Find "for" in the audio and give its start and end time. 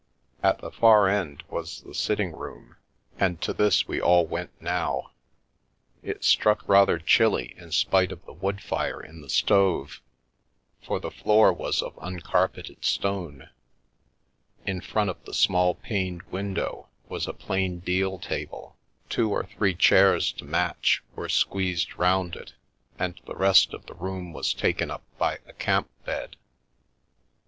10.81-10.99